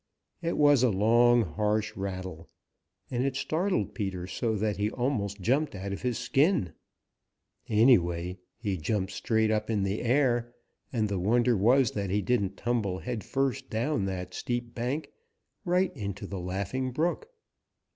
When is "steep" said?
14.33-14.73